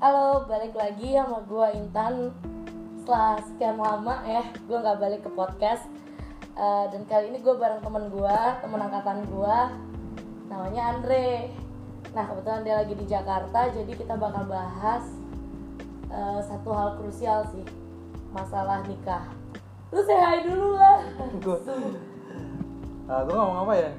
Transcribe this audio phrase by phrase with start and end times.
[0.00, 2.32] Halo, balik lagi sama gue Intan.
[3.04, 5.84] Setelah sekian lama ya, gue nggak balik ke podcast.
[6.56, 9.56] Eh, Dan kali ini gue bareng temen gue, temen angkatan gue
[10.48, 11.52] Namanya Andre.
[12.16, 15.04] Nah kebetulan dia lagi di Jakarta, jadi kita bakal bahas
[16.08, 17.68] eh, Satu hal krusial sih.
[18.32, 19.28] Masalah nikah.
[19.92, 21.04] Lu say hi dulu lah.
[21.44, 21.60] Gue
[23.04, 23.92] uh, ngomong apa ya?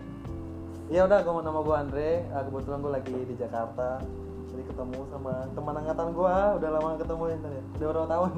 [0.89, 2.25] Ya udah gue nama gue Andre.
[2.33, 4.01] Uh, kebetulan gue lagi di Jakarta
[4.51, 7.63] jadi ketemu sama teman angkatan gue udah lama ketemu ya Intan ya?
[7.71, 8.31] Udah berapa tahun?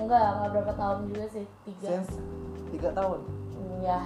[0.00, 1.86] Enggak, enggak berapa tahun juga sih Tiga.
[1.90, 2.12] Since
[2.70, 3.18] tiga tahun?
[3.52, 4.00] Hmm, Ya,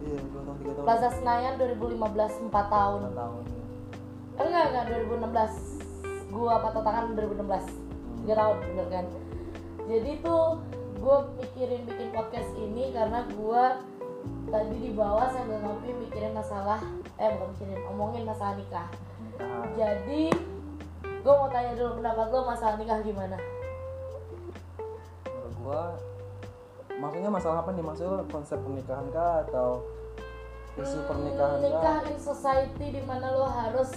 [0.00, 0.84] iya dua tahun tiga tahun.
[0.86, 3.00] Plaza Senayan 2015 4 tahun.
[3.02, 3.62] Empat tahun ya.
[4.38, 9.04] Enggak, enggak 2016 Gua patah tangan 2016 3 tahun bener kan?
[9.88, 10.60] Jadi tuh
[10.98, 13.64] gue mikirin bikin podcast ini karena gue
[14.50, 16.82] tadi di bawah sambil ngopi mikirin masalah
[17.16, 18.88] eh bukan mikirin omongin masalah nikah
[19.38, 20.22] Nah, jadi
[21.02, 23.36] gue mau tanya dulu pendapat lo masalah nikah gimana?
[25.26, 25.82] Menurut gue
[26.98, 27.84] maksudnya masalah apa nih?
[27.86, 29.86] Maksudnya konsep pernikahan kah atau
[30.78, 33.90] isu pernikahan Hmm, nikah kah in society di mana lo harus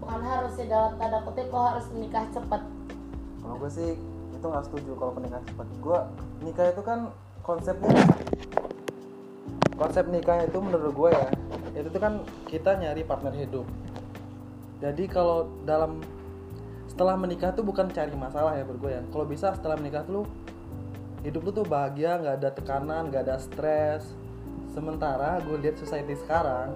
[0.00, 2.62] bukan harus ya dalam tanda kutip lo harus menikah cepat.
[3.40, 3.90] Kalau gue sih
[4.32, 5.66] itu nggak setuju kalau pernikahan cepat.
[5.80, 5.98] Gue
[6.44, 7.96] nikah itu kan konsepnya
[9.80, 11.28] konsep nikah itu menurut gue ya
[11.72, 13.64] itu tuh kan kita nyari partner hidup
[14.80, 16.00] jadi kalau dalam
[16.88, 19.02] setelah menikah tuh bukan cari masalah ya gue ya.
[19.12, 20.26] Kalau bisa setelah menikah tuh
[21.22, 24.04] hidup lu tuh bahagia nggak ada tekanan nggak ada stres.
[24.72, 26.74] Sementara gue lihat society sekarang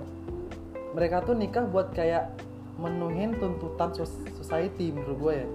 [0.94, 2.30] mereka tuh nikah buat kayak
[2.78, 3.90] menuhin tuntutan
[4.38, 5.48] society menurut gue ya.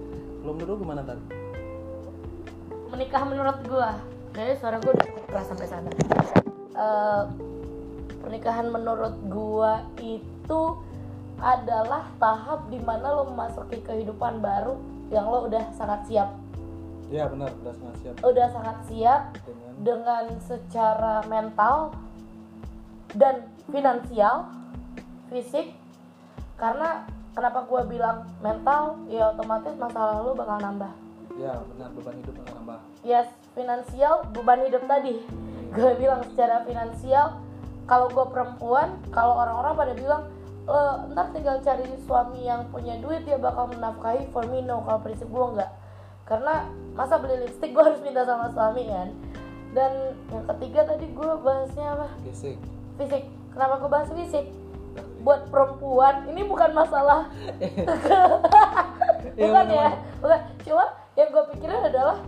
[0.44, 1.40] Belum menurut lu gimana tadi
[2.90, 3.96] menikah menurut gua
[4.34, 5.90] kayaknya suara gua udah keras sampai sana.
[6.74, 7.22] Eh,
[8.20, 10.60] pernikahan menurut gua itu
[11.40, 14.76] adalah tahap di mana lo memasuki kehidupan baru
[15.08, 16.28] yang lo udah sangat siap.
[17.10, 18.14] Iya benar, udah sangat siap.
[18.22, 21.96] Udah sangat siap dengan dengan secara mental
[23.16, 24.46] dan finansial
[25.32, 25.74] fisik.
[26.60, 30.92] Karena kenapa gua bilang mental ya otomatis masalah lo bakal nambah.
[31.40, 32.78] Ya benar beban hidup akan nambah.
[33.00, 35.24] yes finansial beban hidup tadi.
[35.70, 37.38] Gue bilang secara finansial
[37.86, 40.22] kalau gue perempuan kalau orang-orang pada bilang
[40.70, 40.80] e,
[41.12, 44.80] ntar tinggal cari suami yang punya duit dia bakal menafkahi for me no.
[44.86, 45.70] Kalau prinsip gue enggak.
[46.24, 49.10] Karena masa beli lipstick gue harus minta sama suami kan?
[49.74, 52.08] Dan yang ketiga tadi gue bahasnya apa?
[52.26, 52.58] Gesek.
[52.98, 53.24] fisik.
[53.50, 54.46] Kenapa gue bahas fisik?
[55.26, 56.26] Buat perempuan.
[56.30, 57.30] Ini bukan masalah.
[59.20, 59.88] Bukan ya?
[60.20, 60.40] Bukan.
[60.64, 60.84] Cuma
[61.16, 62.18] yang gue pikirin adalah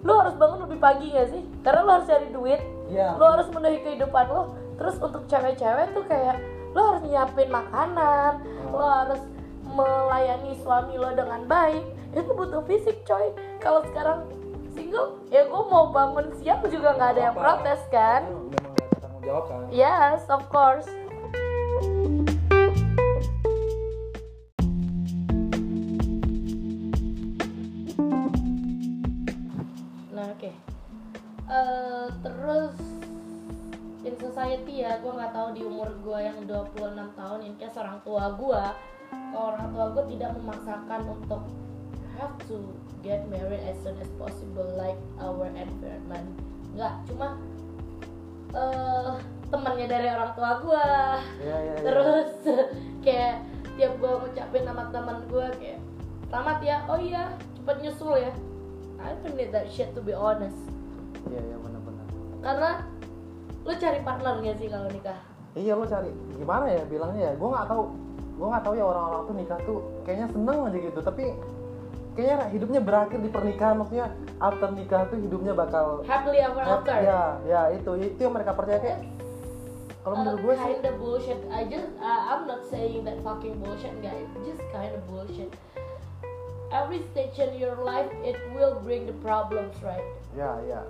[0.00, 1.42] lu harus bangun lebih pagi gak sih?
[1.62, 2.60] Karena lu harus cari duit.
[2.90, 3.14] Iya.
[3.14, 4.42] lu harus menuhi kehidupan lu.
[4.74, 6.42] Terus untuk cewek-cewek tuh kayak
[6.74, 8.32] lu harus nyiapin makanan
[8.70, 9.22] lu harus
[9.64, 13.30] melayani suami lo dengan baik itu butuh fisik coy
[13.62, 14.26] kalau sekarang
[14.74, 19.22] single ya gue mau bangun siang juga nggak ada yang protes kan Memang ada tanggung
[19.22, 19.60] jawab kan.
[19.70, 20.88] Yes, of course.
[34.50, 36.74] In society ya, gue nggak tahu di umur gue yang 26
[37.14, 38.62] tahun, in case orang tua gue,
[39.30, 41.42] orang tua gue tidak memaksakan untuk
[42.18, 46.26] have to get married as soon as possible like our environment.
[46.74, 47.38] Nggak, cuma
[48.50, 49.14] eh
[49.50, 50.86] temannya dari orang tua gue
[51.42, 51.74] Iya iya.
[51.74, 51.82] iya.
[51.86, 52.30] terus
[53.06, 53.34] kayak
[53.78, 55.78] tiap gue ngucapin nama teman gue kayak
[56.26, 58.30] selamat ya oh iya cepet nyusul ya
[58.98, 60.58] I don't need that shit to be honest
[61.30, 62.06] Iya iya benar-benar.
[62.42, 62.70] karena
[63.64, 65.20] lu cari partner gak sih kalau nikah
[65.58, 67.32] Iya lo cari gimana ya bilangnya ya?
[67.34, 67.82] Gue nggak tahu.
[68.38, 71.00] Gue nggak tahu ya orang-orang tuh nikah tuh kayaknya seneng aja gitu.
[71.02, 71.24] Tapi
[72.14, 73.82] kayaknya hidupnya berakhir di pernikahan.
[73.82, 74.06] Maksudnya
[74.38, 78.78] after nikah tuh hidupnya bakal happily ever after Ya ya itu itu yang mereka percaya
[78.78, 79.00] kayak.
[80.00, 83.92] Kalau menurut gue sih kinda bullshit I just uh, I'm not saying that fucking bullshit
[84.00, 85.52] guys just kind of bullshit
[86.72, 90.00] every stage in your life it will bring the problems right
[90.32, 90.88] ya ya.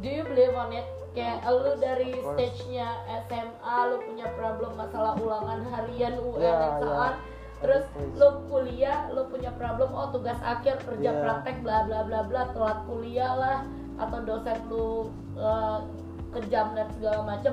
[0.00, 0.88] Do you believe on it?
[1.10, 2.88] Kayak lu dari stage-nya
[3.24, 6.80] SMA lu punya problem masalah ulangan harian UN Ya, dan ya.
[6.80, 7.14] saat
[7.60, 8.16] Terus Every stage.
[8.16, 11.20] lu kuliah, lu punya problem oh tugas akhir kerja Ya.
[11.20, 13.58] praktek bla bla bla bla telat kuliah lah
[13.96, 15.84] atau dosen lu uh,
[16.30, 17.52] kejam dan segala macem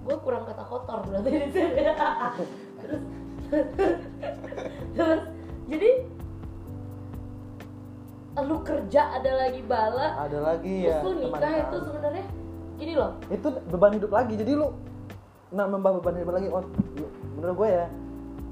[0.00, 1.82] gue kurang kata kotor berarti di sini
[2.80, 3.02] terus
[4.92, 5.20] terus
[5.66, 5.90] jadi
[8.40, 11.00] lu kerja ada lagi bala Ada lagi terus ya.
[11.00, 11.80] lu nikah itu kan.
[11.82, 12.24] sebenarnya
[12.80, 13.20] gini loh.
[13.28, 14.72] Itu beban hidup lagi jadi lu
[15.52, 16.64] nambah beban hidup lagi oh
[16.96, 17.86] lu- menurut gue ya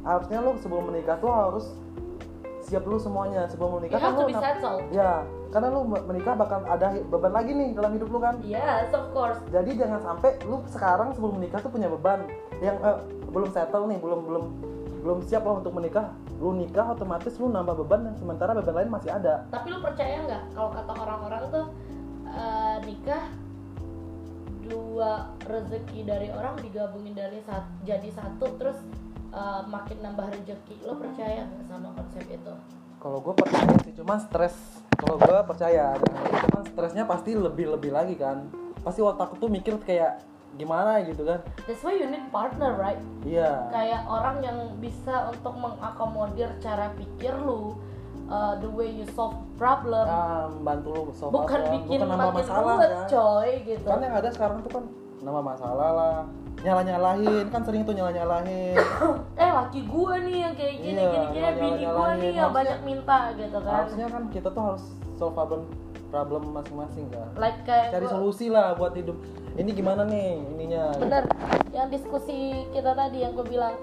[0.04, 1.66] harusnya lu sebelum menikah tuh harus
[2.68, 3.48] siap dulu semuanya.
[3.48, 4.80] Sebelum you menikah kan have to lu be settled.
[4.92, 8.36] Ya karena lu menikah bakal ada beban lagi nih dalam hidup lu kan.
[8.44, 9.40] Yes of course.
[9.48, 12.28] Jadi jangan sampai lu sekarang sebelum menikah tuh punya beban
[12.60, 12.98] yang eh,
[13.32, 14.44] belum settle nih belum belum
[15.00, 16.12] belum siap lah untuk menikah.
[16.38, 19.48] Lu nikah otomatis lu nambah beban dan sementara beban lain masih ada.
[19.48, 21.66] Tapi lu percaya nggak kalau kata orang-orang tuh
[22.28, 23.24] eh, nikah
[24.68, 28.78] dua rezeki dari orang digabungin dari sat- jadi satu terus
[29.32, 30.84] eh, makin nambah rezeki.
[30.84, 32.54] Lo percaya nggak sama konsep itu?
[32.98, 34.54] Kalau gue percaya sih cuma stres.
[34.98, 35.94] Kalau gue percaya
[36.50, 38.50] cuman stresnya pasti lebih lebih lagi kan.
[38.82, 40.22] Pasti otak tuh mikir kayak
[40.58, 41.38] gimana gitu kan.
[41.70, 42.98] That's why you need partner right?
[43.22, 43.70] Iya.
[43.70, 47.78] Kayak orang yang bisa untuk mengakomodir cara pikir lu
[48.28, 50.04] uh, the way you solve problem.
[50.04, 53.06] Ah, membantu lu solve bukan problem, bikin bukan makin masalah ruwet kan?
[53.08, 53.86] coy gitu.
[53.86, 54.84] Kan yang ada sekarang tuh kan
[55.18, 56.16] nambah masalah lah.
[56.58, 58.74] Nyala nyalahin kan sering tuh nyala nyalahin
[59.42, 61.38] eh laki gue nih yang kayak gini Iya, gini gini.
[61.38, 63.74] Nyala- bini gue nih yang banyak minta gitu kan.
[63.78, 64.84] harusnya kan kita tuh harus
[65.14, 65.62] solve problem
[66.08, 67.30] problem masing-masing kan.
[67.36, 69.14] Like kayak cari gua- solusi lah buat hidup.
[69.54, 70.98] Ini gimana nih ininya?
[70.98, 71.30] Bener.
[71.70, 72.38] Yang diskusi
[72.70, 73.74] kita tadi yang gue bilang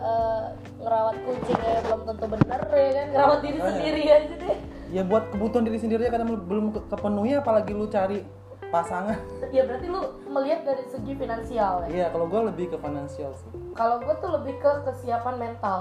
[0.00, 0.42] eh,
[0.80, 3.06] ngerawat kucing ya belum tentu bener ya kan?
[3.12, 3.72] Ngerawat diri Makanya.
[3.74, 4.56] sendiri aja deh.
[4.90, 8.24] Ya buat kebutuhan diri sendiri kadang belum ke- kepenuhi apalagi lu cari
[8.68, 9.18] pasangan.
[9.56, 11.88] Ya berarti lu melihat dari segi finansial ya?
[11.90, 13.50] Iya kalau gue lebih ke finansial sih.
[13.74, 15.80] Kalau gue tuh lebih ke kesiapan mental.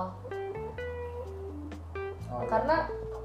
[2.29, 2.49] Oh, iya.
[2.49, 2.75] karena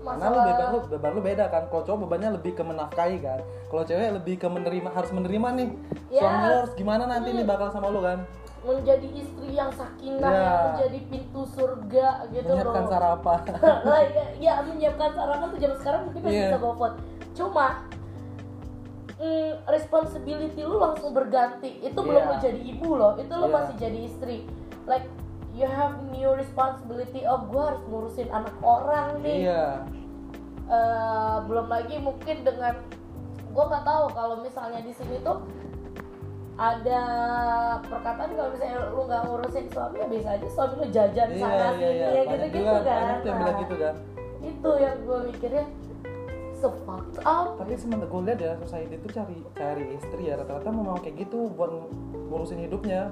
[0.05, 1.63] karena lu beban lu beban lu beda kan.
[1.69, 3.41] Kalau cowok bebannya lebih ke menafkahi kan.
[3.69, 5.69] Kalau cewek lebih ke menerima harus menerima nih.
[6.13, 6.21] Ya.
[6.21, 8.23] suami lu harus gimana nanti nih bakal sama lu kan
[8.65, 10.41] menjadi istri yang sakinah Ya.
[10.43, 13.41] yang menjadi pintu surga gitu menyiapkan loh sarapan
[13.87, 16.47] Lah, ya, ya menyiapkan sarapan tuh zaman sekarang mungkin masih Iya.
[16.49, 16.95] bisa GoFood
[17.35, 17.67] cuma
[19.17, 22.31] mm, responsibility lu langsung berganti itu belum Iya.
[22.31, 23.55] lo jadi ibu loh itu lo Iya.
[23.55, 24.37] masih jadi istri
[24.85, 25.07] like
[25.55, 29.85] you have new responsibility oh gue harus ngurusin anak orang nih iya
[30.65, 32.73] Eh, belum lagi mungkin dengan
[33.53, 35.45] gue nggak tahu kalau misalnya di sini tuh
[36.55, 37.03] ada
[37.83, 41.67] perkataan kalau misalnya lu nggak ngurusin suami ya bisa aja suami lu jajan iya sana
[41.75, 42.07] iya iya.
[42.07, 42.85] sini ya banyak gitu gitu kan.
[42.85, 43.95] banyak yang bilang Nah, gitu kan.
[44.41, 45.65] itu yang gue mikirnya
[46.55, 47.59] so fucked up.
[47.59, 51.51] Tapi semenjak gue lihat ya society itu cari cari istri ya rata-rata memang kayak gitu
[51.53, 51.71] buat
[52.31, 53.11] ngurusin hidupnya.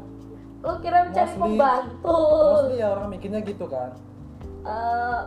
[0.62, 2.18] Lu kira mencari Mostly- pembantu.
[2.46, 3.90] mostly ya orang mikirnya gitu kan.
[4.62, 5.20] Eh,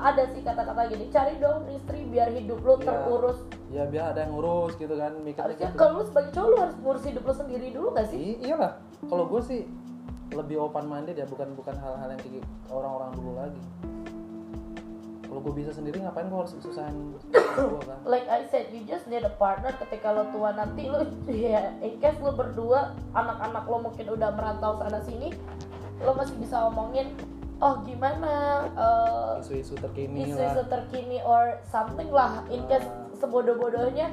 [0.00, 2.90] ada sih kata-kata gini cari dong istri biar hidup lu Iya.
[2.90, 3.38] terurus.
[3.70, 5.78] Ya biar ada yang ngurus gitu kan mikirnya harusnya gitu.
[5.78, 8.18] kalau lu sebagai cowok lu harus ngurus hidup lu sendiri dulu gak sih?
[8.18, 8.72] I- iyalah.
[9.04, 9.60] Kalau gue sih
[10.30, 13.62] lebih open minded ya bukan bukan hal-hal yang kayak orang-orang dulu lagi.
[15.24, 17.22] Kalau gue bisa sendiri ngapain gue harus susahin gue
[17.82, 17.98] kan?
[18.12, 21.98] Like I said, you just need a partner ketika lo tua nanti lo ya in
[21.98, 25.30] case lo berdua anak-anak lo mungkin udah merantau sana sini
[25.98, 27.14] lo masih bisa omongin
[27.64, 28.32] oh gimana
[28.76, 30.68] eh, isu-isu terkini isu-isu lah.
[30.68, 32.44] terkini or something lah.
[32.52, 32.84] In case
[33.16, 34.12] sebodoh-bodohnya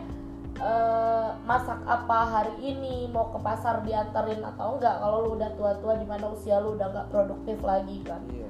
[0.56, 5.03] eh, masak apa hari ini mau ke pasar diantarin atau enggak.
[5.03, 8.24] Kalau lo udah tua-tua di mana usia lo udah nggak produktif lagi kan?
[8.31, 8.50] Iya.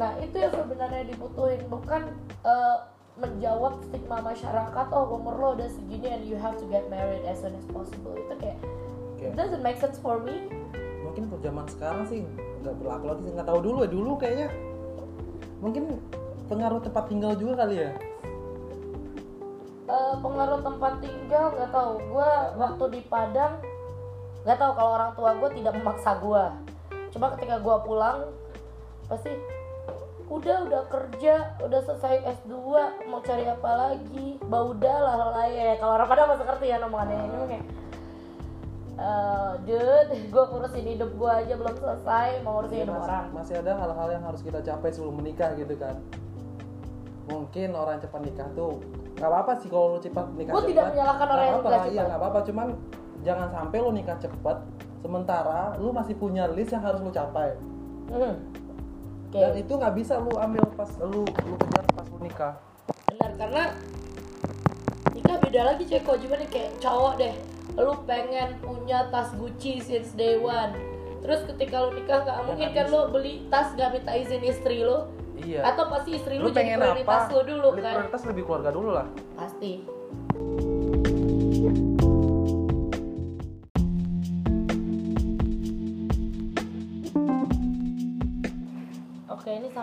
[0.00, 1.60] Nah itu yang sebenarnya dibutuhin.
[1.68, 2.02] Bukan
[2.48, 2.78] eh,
[3.20, 7.44] menjawab stigma masyarakat oh umur lo udah segini and you have to get married as
[7.44, 8.16] soon as possible.
[8.16, 8.56] Itu kayak
[9.20, 9.36] it Oke.
[9.36, 10.48] doesn't make sense for me
[11.20, 12.24] mungkin untuk zaman sekarang sih
[12.64, 14.48] nggak berlaku lagi nggak tahu dulu ya dulu kayaknya
[15.60, 15.84] mungkin
[16.48, 17.92] pengaruh tempat tinggal juga kali ya.
[19.84, 21.92] Eh, pengaruh tempat tinggal nggak tahu.
[22.08, 23.60] Gue waktu di Padang
[24.48, 26.44] nggak tahu kalau orang tua gue tidak memaksa gue
[27.12, 28.32] cuma ketika gue pulang
[29.04, 29.36] pasti
[30.32, 32.56] udah udah kerja udah selesai S2
[33.12, 34.40] mau cari apa lagi?
[34.40, 37.64] Baudah lah lah ya kalau orang Padang masih ngerti ya nomongannya ini kayak
[39.00, 43.24] eh, dude gue ngurusin hidup gue aja belum selesai mau ngurusin Ya, hidup masih, orang.
[43.32, 45.96] Masih ada hal-hal yang harus kita capai sebelum menikah gitu kan.
[47.30, 48.82] Mungkin orang cepat nikah tuh
[49.16, 52.06] nggak apa-apa sih kalau lu cepat nikah cepat tidak menyalahkan orang yang nikah iya cepat.
[52.06, 52.38] nggak apa-apa.
[52.44, 52.66] Cuman
[53.24, 54.56] jangan sampai lu nikah cepat
[55.00, 57.56] sementara lu masih punya list yang harus lu capai.
[58.12, 58.34] Hmm.
[59.30, 59.38] oke.
[59.38, 62.54] Dan itu nggak bisa lu ambil pas lu lu kejar pas lu nikah.
[63.08, 63.62] Benar karena
[65.14, 67.34] nikah beda lagi kok gimana kayak cowok deh
[67.80, 70.76] lu pengen punya tas Gucci since day one.
[71.20, 75.08] Terus ketika lu nikah nggak mungkin kan lu beli tas nggak minta izin istri lu?
[75.40, 75.64] Iya.
[75.72, 77.94] Atau pasti istri lu, lu jadi pengen prioritas apa lu dulu Li- kan?
[77.96, 79.06] prioritas lebih keluarga dulu lah.
[79.36, 79.72] Pasti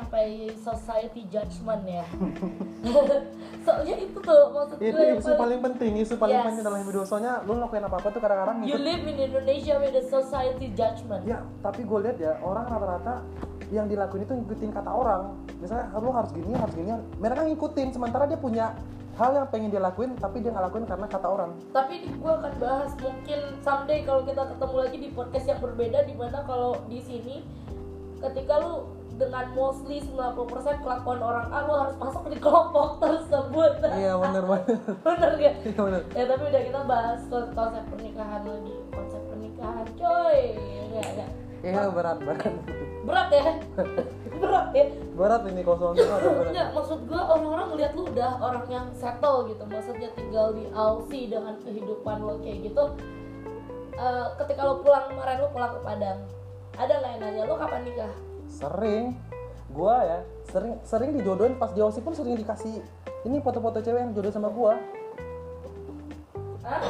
[0.07, 2.07] sampai society judgment ya.
[3.67, 6.45] Soalnya itu tuh maksud gue itu yang isu paling penting isu paling Yes.
[6.47, 7.03] penting dalam hidup.
[7.03, 11.27] Soalnya lu lakuin apa apa tuh kadang-kadang You live in Indonesia with the society judgment.
[11.27, 13.19] Ya tapi gue lihat ya orang rata-rata
[13.67, 15.35] yang dilakuin itu ngikutin kata orang.
[15.59, 16.87] Misalnya lu harus gini harus gini.
[17.19, 18.79] Mereka ngikutin sementara dia punya
[19.19, 21.51] hal yang pengen dia lakuin tapi dia nggak lakuin karena kata orang.
[21.75, 26.15] Tapi gue akan bahas mungkin someday kalau kita ketemu lagi di podcast yang berbeda di
[26.15, 27.43] mana kalau di sini
[28.23, 33.81] ketika lu dengan mostly 90% kelakuan orang A lu harus masuk di kelompok tersebut.
[33.81, 35.55] Iya bener bener bener gak?
[35.65, 38.75] iya bener ya tapi udah kita bahas konsep pernikahan lagi.
[38.93, 40.39] Konsep pernikahan coy.
[40.93, 41.27] Ya, ya.
[41.65, 42.17] iya berat.
[42.21, 42.53] berat
[43.07, 43.29] berat.
[43.33, 43.43] Ya?
[44.37, 44.85] Berat ya?
[45.17, 45.97] Berat ini kosong.
[45.97, 46.53] Berat.
[46.53, 49.63] Enggak, maksud gue orang-orang ngeliat lu udah orang yang settle gitu.
[49.65, 52.85] Maksudnya tinggal di Aussie dengan kehidupan lo kayak gitu.
[53.97, 56.19] Eh, Ketika lo pulang kemarin, lo pulang ke Padang.
[56.77, 58.13] Ada nggak yang nanya, lo kapan nikah?
[58.47, 59.15] Sering.
[59.67, 62.79] Gua ya sering sering dijodohin pas di pun sering dikasih
[63.23, 64.79] ini foto-foto cewek yang jodoh sama gua.
[66.63, 66.87] Hah?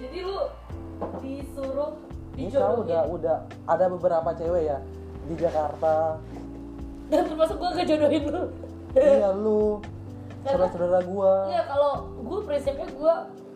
[0.00, 0.38] Jadi lu
[1.20, 1.92] disuruh
[2.34, 3.14] Nikah udah dijodohin?
[3.14, 3.38] udah.
[3.68, 4.78] Ada beberapa cewek ya
[5.24, 6.18] di Jakarta.
[7.04, 8.42] Dan termasuk gue kejodohin lu.
[8.96, 9.78] Iya lu.
[10.44, 11.48] Saudara-saudara gua.
[11.48, 13.14] Enggak, kalau gue prinsipnya gue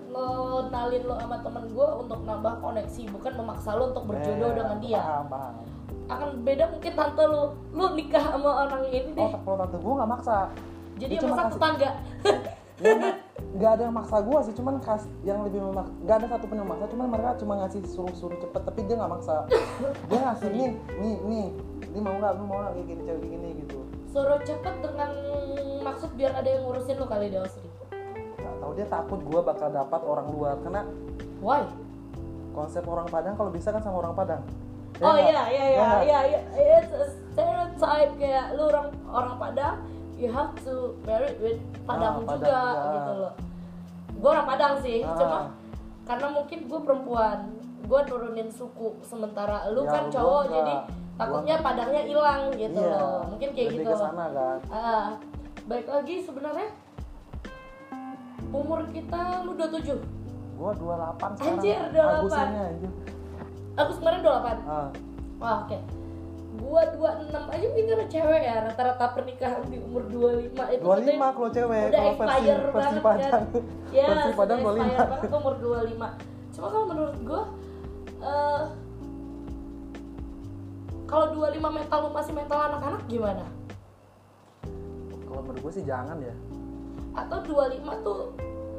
[0.09, 4.79] ngenalin lo sama temen gue untuk nambah koneksi Bukan memaksa lo untuk berjodoh Eh, dengan
[4.81, 5.01] dia.
[5.01, 5.55] paham paham
[6.09, 7.43] akan beda mungkin tante lu.
[7.77, 9.23] Lu nikah sama orang ini deh.
[9.23, 9.77] Oh kalau tante.
[9.81, 10.37] Gua nggak maksa.
[10.99, 11.91] Jadi dia yang kasih- tetangga.
[12.79, 12.95] Ya,
[13.59, 14.55] nggak ada yang maksa gua sih.
[14.55, 16.87] Cuman kas yang lebih memak nggak ada satu pun yang maksa.
[16.95, 19.51] Cuman mereka cuma ngasih suruh-suruh cepet tapi dia nggak maksa.
[20.09, 20.69] Dia ngasih nih
[21.03, 21.47] nih nih.
[21.91, 22.39] Ini mau nggak?
[22.39, 22.79] Lu mau nggak?
[22.79, 23.79] Kayak gini cewek gini gitu.
[24.15, 25.11] Suruh cepet dengan
[25.83, 27.67] maksud biar ada yang ngurusin lu kali di Ausri
[28.39, 30.55] nggak tahu dia takut gua bakal dapat orang luar.
[30.63, 30.83] Karena
[31.43, 31.67] why?
[32.59, 34.43] konsep orang Padang kalau bisa kan sama orang Padang
[34.99, 35.23] oh nggak?
[35.23, 36.41] iya iya Ya iya iya iya.
[36.79, 39.77] It's a stereotype kayak lu orang orang Padang
[40.15, 42.93] you have to marry with Padang Ah, Padang juga juga.
[42.93, 43.33] gitu loh.
[44.15, 45.15] Gue orang Padang sih Ah.
[45.15, 45.39] cuma
[46.03, 47.39] karena mungkin gue perempuan
[47.81, 49.71] gue nurunin suku sementara.
[49.71, 50.55] Lu Ya, kan gua cowok nggak.
[50.57, 50.75] jadi
[51.15, 53.21] takutnya Padangnya hilang gitu Iya, loh.
[53.29, 54.59] Mungkin kayak lebih gitu ke sana kan?
[54.69, 55.07] Ah,
[55.65, 56.69] baik lagi sebenarnya.
[58.49, 60.01] Umur kita lu 27
[60.55, 61.55] gua 28 sekarang.
[61.55, 62.03] Anjir, 28.
[62.19, 62.91] Agustus ini, anjir
[63.79, 64.89] aku kemarin 28 ah,
[65.39, 65.79] wah oke.
[66.59, 71.51] Gua 26 aja mungkin karena cewek ya rata-rata pernikahan di umur 25 itu 25 kalau
[71.55, 73.31] cewek udah kalau versi expire versi banget Padang.
[73.31, 73.43] kan.
[73.97, 77.43] Ya versi Padang expire 25 banget umur 25 cuma kalau menurut gua
[78.19, 78.63] eh
[81.09, 83.47] kalau 25 mental lu masih mental anak-anak gimana?
[85.25, 86.35] kalau menurut gue sih jangan ya.
[87.15, 88.23] Atau 25 tuh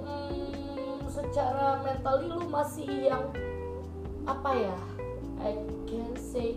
[0.03, 3.23] hmm, secara mentally lu masih yang
[4.29, 4.77] apa ya?
[5.39, 5.51] I
[5.85, 6.53] can say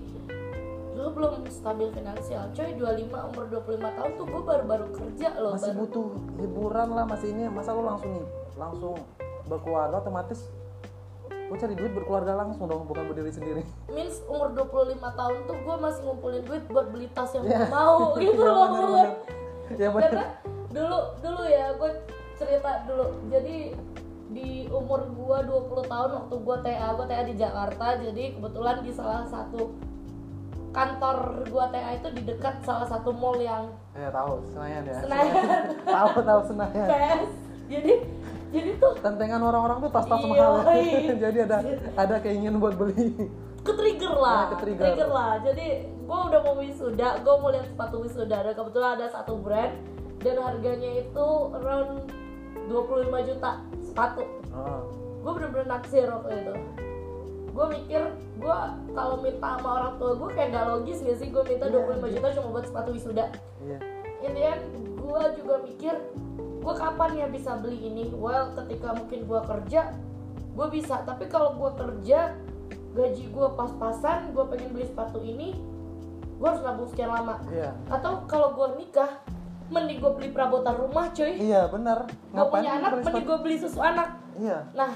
[0.93, 2.53] lu belum stabil finansial.
[2.53, 5.81] Coy 25 umur 25 tahun tuh gue baru-baru kerja loh masih baru.
[5.83, 6.07] butuh
[6.39, 7.49] hiburan lah masih ini.
[7.49, 8.95] Masa lu langsung nih langsung
[9.45, 10.47] berkeluarga otomatis
[11.43, 13.63] lu cari duit berkeluarga langsung dong bukan berdiri sendiri.
[13.89, 17.57] Means umur 25 tahun tuh gue masih ngumpulin duit buat beli tas yang Iya.
[17.59, 19.09] gue mau gitu Iya, loh.
[19.71, 20.01] ya bener.
[20.03, 20.27] Karena
[20.71, 21.91] dulu dulu ya gue
[22.37, 23.07] cerita dulu.
[23.29, 23.57] Jadi
[24.33, 28.91] di umur gua 20 tahun waktu gua TA gua TA di Jakarta jadi kebetulan di
[28.91, 29.77] salah satu
[30.73, 31.17] kantor
[31.49, 35.35] gua TA itu di dekat salah satu mall yang ya tahu Senayan ya Senayan
[35.97, 37.29] tahu tahu Senayan PS
[37.69, 37.93] jadi
[38.53, 40.73] jadi tuh tentengan orang-orang tuh tas-tas Iya, mahal ya.
[40.77, 41.13] iya.
[41.25, 41.57] jadi ada
[41.97, 43.29] ada keinginan buat beli
[43.63, 45.07] ke trigger lah, Ya, ke-trigger.
[45.07, 45.33] lah.
[45.39, 48.43] Jadi gue udah mau wisuda, gue mau lihat sepatu wisuda.
[48.43, 49.79] Dan kebetulan ada satu brand
[50.19, 52.11] dan harganya itu around
[52.67, 53.63] 25 juta
[53.93, 54.25] sepatu.
[54.51, 54.81] Ah,
[55.23, 56.55] Gue bener-bener naksir waktu itu.
[57.53, 58.03] Gue mikir,
[58.41, 58.57] gue
[58.91, 62.01] kalau minta sama orang tua gue kayak gak logis gak sih gue minta Iya, 25
[62.01, 62.13] iya.
[62.17, 63.25] juta cuma buat sepatu wisuda.
[63.63, 63.79] iya
[64.25, 64.63] In the end,
[64.97, 65.95] gue juga mikir,
[66.59, 68.05] gue kapan ya bisa beli ini?
[68.11, 69.81] Well, ketika mungkin gue kerja,
[70.53, 71.03] gue bisa.
[71.03, 72.33] Tapi kalau gue kerja,
[72.95, 75.59] gaji gue pas-pasan, gue pengen beli sepatu ini,
[76.39, 77.43] gue harus nabung sekian lama.
[77.51, 79.21] iya Atau kalau gue nikah,
[79.73, 81.33] mending gue beli perabotan rumah, cuy.
[81.35, 84.09] iya benar Gue punya anak, mending gue beli susu anak.
[84.37, 84.93] iya Nah,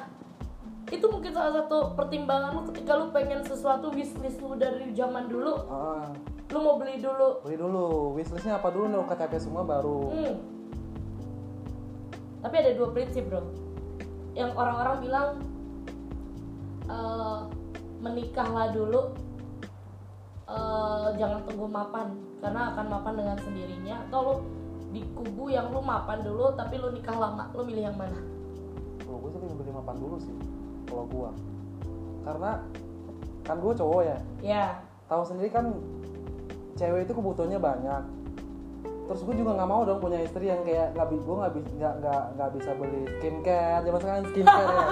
[0.86, 5.66] itu mungkin salah satu pertimbangan lu ketika lu pengen sesuatu wishlist lu dari zaman dulu,
[5.66, 6.12] Ah,
[6.46, 7.42] lu mau beli dulu.
[7.42, 10.36] beli dulu wishlistnya apa dulu nih KTP semua baru Hmm.
[12.38, 13.42] Tapi ada dua prinsip bro,
[14.32, 15.28] yang orang-orang bilang
[16.86, 17.38] eh,
[17.98, 19.10] menikahlah dulu,
[20.46, 23.96] eh, jangan tunggu mapan karena akan mapan dengan sendirinya.
[24.06, 24.34] Atau lu
[24.94, 28.36] di kubu yang lu mapan dulu tapi lu nikah lama, lu milih yang mana?
[29.06, 30.34] kalau gue sih pengen mapan dulu sih
[30.90, 31.30] kalau gue
[32.26, 32.50] karena
[33.46, 34.18] kan gue cowok ya.
[34.42, 34.66] Ya,
[35.06, 35.70] tahu sendiri kan
[36.74, 38.02] cewek itu kebutuhannya banyak.
[39.06, 41.94] Terus gue juga nggak mau dong punya istri yang kayak nggak gue nggak bisa nggak
[42.02, 43.82] nggak nggak bisa beli skincare.
[43.86, 44.86] Zaman sekarang skincare ya.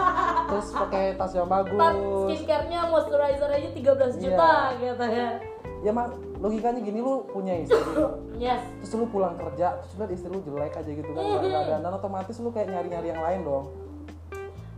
[0.46, 1.98] Terus pakai tas yang bagus.
[2.30, 5.28] skincare-nya moisturizer aja 13 juta gitu ya.
[5.84, 6.08] Ya mah
[6.40, 7.76] logikanya gini lu punya istri.
[8.34, 8.58] Yes.
[8.82, 12.34] Terus lu pulang kerja terus lihat istri lu jelek aja gitu kan ada dan otomatis
[12.36, 13.64] lu kayak nyari nyari yang lain dong.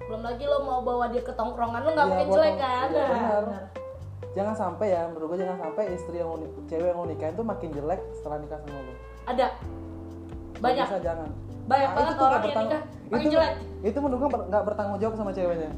[0.03, 2.87] Belum lagi lo mau bawa dia ke tongkrongan lo nggak Iya, mungkin jelek kan?
[2.87, 3.43] Nah, benar.
[3.43, 3.65] benar.
[4.37, 7.33] jangan sampai ya menurut gue jangan sampai istri yang lu ni- cewek yang lu nikahin
[7.33, 8.95] tuh makin jelek setelah nikah sama lu.
[9.25, 9.47] Ada.
[10.59, 10.85] Banyak.
[10.85, 11.29] bisa jangan.
[11.65, 13.53] Banyak Nah, banget itu orang yang nikah makin itu jelek.
[13.83, 15.71] itu menurut gue nggak bertanggung jawab sama ceweknya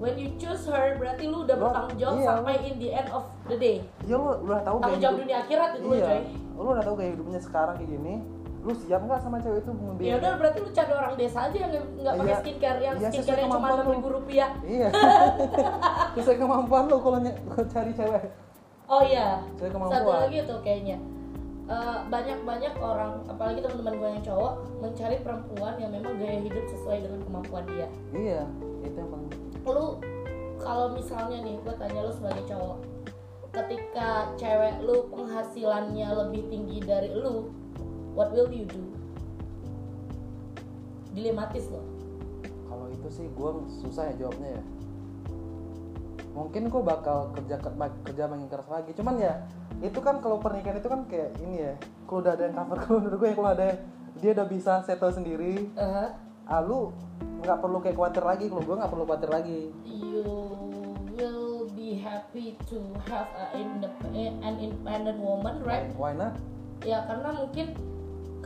[0.00, 3.24] when you choose her berarti lu udah bertanggung jawab iya, sampai in the end of
[3.44, 3.76] the day.
[4.02, 6.06] Ya lu udah tahu tanggung jawab hidup- dunia akhirat itu iya.
[6.08, 6.20] coy.
[6.56, 8.14] Lu udah tahu kayak hidupnya sekarang kayak gini
[8.60, 11.56] lu siap nggak sama cewek itu ya membiayai udah berarti lu cari orang desa aja
[11.56, 12.40] yang nggak pakai Iya.
[12.44, 14.50] skincare yang Iya, skincare yang cuma enam ribu rupiah.
[14.60, 14.88] Iya.
[16.16, 17.40] Sesuai kemampuan lu kalau ny-
[17.72, 18.22] cari cewek.
[18.84, 19.40] Oh iya.
[19.56, 19.96] Sesuai kemampuan.
[19.96, 20.96] satu lagi tuh kayaknya.
[21.70, 24.52] Eh, banyak-banyak orang apalagi teman-teman gue yang cowok
[24.82, 27.88] mencari perempuan yang memang gaya hidup sesuai dengan kemampuan dia.
[28.12, 28.42] Iya
[28.82, 29.30] itu yang paling
[29.64, 30.00] lu
[30.60, 32.78] kalau misalnya nih gue tanya lu sebagai cowok.
[33.50, 37.50] Ketika cewek lu penghasilannya lebih tinggi dari lu
[38.14, 38.84] what will you do?
[41.10, 41.82] Dilematis loh.
[42.70, 43.50] Kalau itu sih gue
[43.82, 44.64] susah ya jawabnya ya.
[46.30, 47.58] Mungkin gue bakal kerja
[48.06, 48.94] kerja makin keras lagi.
[48.94, 49.42] Cuman ya
[49.82, 51.74] itu kan kalau pernikahan itu kan kayak ini ya.
[52.06, 53.68] Kalau udah ada yang cover kalau menurut gue ya kalau ada
[54.20, 56.08] dia udah bisa settle sendiri Eh,
[56.50, 56.90] ah lu
[57.40, 59.60] nggak perlu kayak khawatir lagi kalau gue nggak perlu khawatir lagi.
[59.86, 60.26] You
[61.14, 65.88] will be happy to have a an independent woman right?
[65.94, 66.34] why not?
[66.82, 67.78] Ya karena mungkin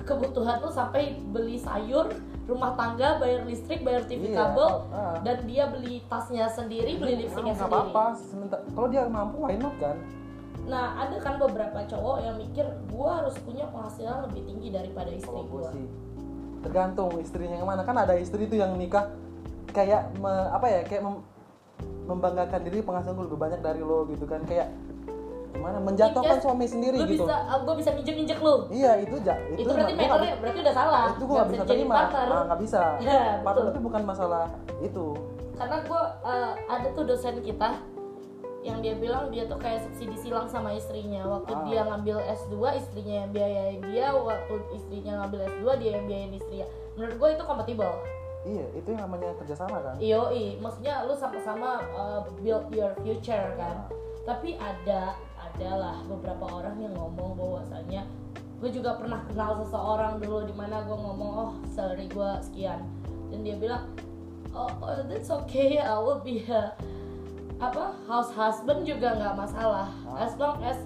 [0.05, 2.13] kebutuhan lu sampai beli sayur
[2.45, 5.17] rumah tangga bayar listrik bayar TV Iya, kabel ah.
[5.25, 7.73] dan dia beli tasnya sendiri beli lipstiknya sendiri.
[7.73, 9.97] Apa-apa sementara kalau dia mampu why not kan?
[10.69, 15.41] Nah ada kan beberapa cowok yang mikir gua harus punya penghasilan lebih tinggi daripada istri
[15.41, 15.89] gue sih
[16.65, 17.85] tergantung istrinya yang mana.
[17.85, 19.13] Kan ada istri tuh yang nikah
[19.71, 21.25] kayak me- apa ya kayak mem-
[22.05, 24.41] membanggakan diri penghasilan gue lebih banyak dari lo gitu kan.
[24.49, 24.73] Kayak
[25.55, 27.25] gimana menjatuhkan Yes, suami sendiri Lu gitu.
[27.31, 30.35] bisa ah, gua bisa injek injek lu iya itu ja itu, berarti nggak- gua matternya
[30.43, 31.05] berarti udah salah.
[31.07, 31.95] Itu gue nggak bisa jadi terima.
[31.95, 32.27] partner.
[32.27, 32.83] Ah, nggak bisa.
[32.99, 33.71] Ya, partner betul.
[33.71, 34.45] itu bukan masalah
[34.83, 35.07] itu.
[35.55, 36.03] Karena gue
[36.67, 37.69] ada tuh dosen kita
[38.65, 41.21] yang dia bilang dia tuh kayak subsidi silang sama istrinya.
[41.29, 41.63] Waktu Ah.
[41.69, 44.09] dia ngambil S2 istrinya yang biayain dia.
[44.17, 47.93] Waktu istrinya ngambil S2 dia yang biayain istrinya menurut gue itu kompatibel
[48.45, 49.95] iya itu yang namanya kerjasama kan?
[49.99, 53.89] IOI maksudnya lu sama-sama uh, build your future kan?
[54.25, 58.05] Tapi ada adalah beberapa orang yang ngomong bahwasanya
[58.61, 62.85] gue juga pernah kenal seseorang dulu di mana gue ngomong oh salary gue sekian.
[63.33, 63.89] Dan dia bilang
[64.53, 65.81] oh, oh, that's okay.
[65.81, 66.77] I will be a
[67.71, 69.89] apa house husband juga nggak masalah.
[70.21, 70.77] As long as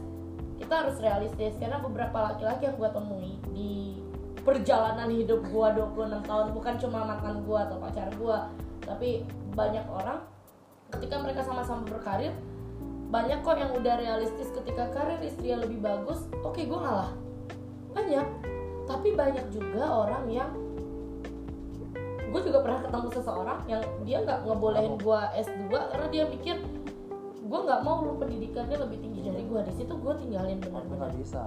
[0.58, 3.72] kita harus realistis karena beberapa laki-laki yang gue temui di
[4.42, 8.38] perjalanan hidup gue 26 tahun bukan cuma mantan gue atau pacar gue
[8.80, 10.24] tapi banyak orang
[10.96, 12.32] ketika mereka sama-sama berkarir
[13.08, 17.12] banyak kok yang udah realistis ketika karir istrinya lebih bagus oke gue ngalah.
[17.96, 18.26] Banyak.
[18.84, 20.50] Tapi banyak juga orang yang
[22.28, 26.56] gue juga pernah ketemu seseorang yang dia nggak ngebolehin gue S2 karena dia mikir
[27.48, 31.08] gue nggak mau lu pendidikannya lebih tinggi dari gue di situ gue tinggalin benar-benar.
[31.08, 31.42] nggak bisa.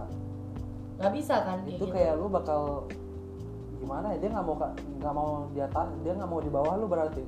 [0.97, 1.85] Nggak bisa kan itu gitu.
[1.93, 2.89] kayak lu bakal
[3.77, 4.17] gimana ya?
[4.25, 4.55] Dia nggak mau
[4.97, 7.23] nggak mau di atas dia nggak mau di bawah lu berarti?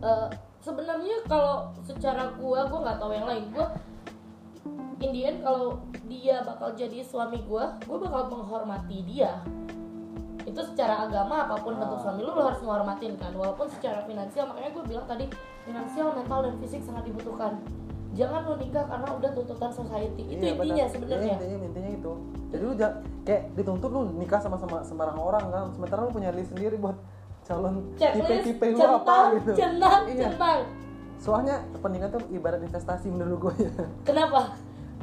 [0.00, 0.28] Eh,
[0.60, 3.44] sebenarnya kalau secara gua gua nggak tahu yang lain.
[3.56, 3.66] Gua
[5.00, 9.40] Indian kalau dia bakal jadi suami gua gua bakal menghormati dia
[10.50, 12.02] itu secara agama apa pun bentuk Ah.
[12.04, 13.32] suami lu lu harus menghormatin kan.
[13.32, 15.24] Walaupun secara finansial makanya gue bilang tadi
[15.62, 17.62] finansial mental dan fisik sangat dibutuhkan.
[18.10, 20.22] Jangan lu nikah karena udah tuntutan society.
[20.26, 20.88] Itu Iya, intinya benar.
[20.90, 21.22] sebenarnya.
[21.22, 22.12] Iya, intinya, intinya itu.
[22.50, 22.74] Jadi lu
[23.22, 25.64] kayak dituntut lu nikah sama sama sembarang orang kan.
[25.70, 26.98] Sementara lu punya list sendiri buat
[27.40, 29.52] calon tipe-tipe lu centang apa gitu.
[29.56, 30.22] centang Iya.
[30.28, 30.60] centang
[31.20, 33.72] soalnya pernikahan tuh ibarat investasi menurut gue ya.
[34.08, 34.56] Kenapa?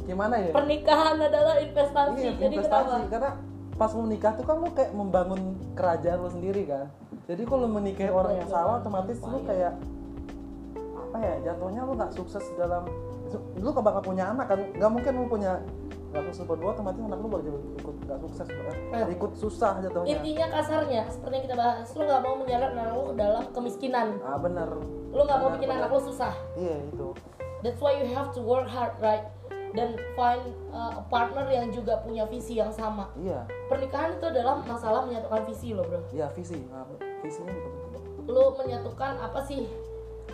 [0.07, 0.49] Gimana ya?
[0.49, 2.17] Pernikahan adalah investasi.
[2.17, 2.89] Iya jadi investasi.
[2.89, 3.12] kenapa?
[3.13, 3.31] Karena
[3.77, 5.39] pas lu menikah tuh kan lu kayak membangun
[5.73, 6.89] kerajaan lu sendiri kan.
[7.29, 9.77] Jadi kalau lu menikahi orang yang salah otomatis lu kayak
[10.97, 12.83] apa ya jatuhnya lu nggak sukses dalam
[13.55, 14.59] lu gak bakal punya anak kan.
[14.73, 15.51] Nggak mungkin lu punya
[16.07, 18.47] nggak sukses berdua otomatis anak lu bakal ikut nggak sukses
[18.89, 19.05] Eh.
[19.13, 20.09] ikut susah jatuhnya.
[20.09, 24.07] Intinya kasarnya seperti yang kita bahas lu nggak mau menyeret anak lu ke dalam kemiskinan.
[24.25, 24.69] Ah bener
[25.07, 25.79] lu nggak mau Benar, bikin benar.
[25.85, 26.33] anak lu susah.
[26.57, 27.07] Iya itu.
[27.61, 29.25] That's why you have to work hard right
[29.75, 33.12] dan find uh, a partner yang juga punya visi yang sama.
[33.19, 33.43] Iya.
[33.67, 36.01] Pernikahan itu adalah masalah menyatukan visi lo bro.
[36.13, 36.63] Iya visi.
[36.71, 36.88] Nah,
[37.19, 38.03] visinya itu penting.
[38.27, 39.67] Lu menyatukan apa sih?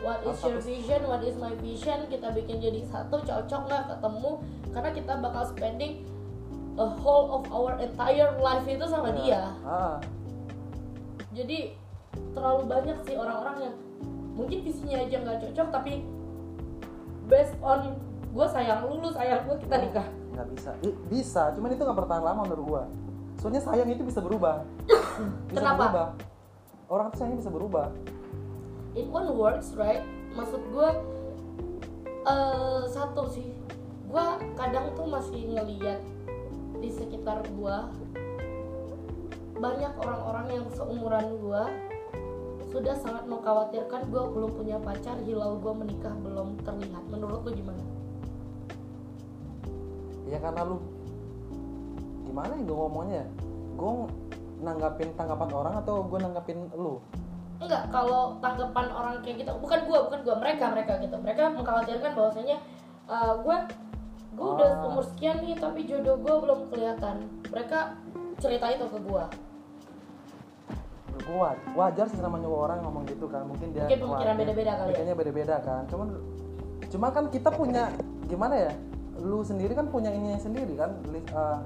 [0.04, 1.02] What is your vision?
[1.08, 2.12] What is my vision?
[2.12, 4.32] Kita bikin jadi satu cocok nggak ketemu?
[4.76, 6.04] Karena kita bakal spending
[6.76, 9.54] a whole of our entire life itu sama dia.
[9.64, 9.98] Ah.
[11.32, 11.78] Jadi
[12.36, 13.76] terlalu banyak sih orang-orang yang
[14.34, 15.94] mungkin visinya aja nggak cocok tapi
[17.30, 17.96] based on
[18.34, 20.08] gue sayang lu lu sayang gue kita nikah.
[20.34, 20.72] nggak bisa.
[21.14, 22.84] Bisa cuman itu nggak bertahan lama menurut gua.
[23.38, 24.66] Soalnya sayang itu bisa berubah.
[25.54, 25.78] Bisa Kenapa?
[25.86, 26.08] berubah.
[26.90, 27.88] Orang tuh sayangnya bisa berubah.
[28.98, 30.02] It won't works right?
[30.34, 30.90] Maksud gue
[32.26, 33.54] eh satu sih.
[34.10, 34.26] Gue
[34.58, 36.02] kadang tuh masih ngeliat
[36.82, 37.78] di sekitar gue
[39.54, 41.64] banyak orang-orang yang seumuran gue
[42.74, 47.06] sudah sangat mengkhawatirkan gue belum punya pacar hilau gue menikah belum terlihat.
[47.14, 47.93] Menurut lu gimana
[50.34, 50.82] ya karena lu
[52.26, 53.22] gimana ya gue ngomongnya?
[53.22, 53.26] Ya?
[53.74, 53.92] gue
[54.64, 56.98] nanggapin tanggapan orang atau gue nanggapin lu?
[57.62, 61.16] Enggak kalau tanggapan orang kayak gitu bukan gue bukan gue mereka mereka gitu.
[61.22, 62.58] Mereka mengkhawatirkan bahwasanya
[63.10, 63.58] eh, gue
[64.34, 64.88] gue udah Ah.
[64.90, 67.30] umur sekian nih tapi jodoh gue belum kelihatan.
[67.54, 67.80] Mereka
[68.42, 69.26] cerita itu ke gue
[71.14, 75.14] gue wajar sih namanya orang ngomong gitu kan mungkin dia Mungkin pemikiran beda-beda kali ya.
[75.16, 75.82] beda-beda kan.
[75.88, 76.08] Cuman
[76.90, 77.90] cuma kan kita punya
[78.28, 78.74] gimana ya
[79.24, 81.58] lu sendiri kan punya ininya sendiri kan eh,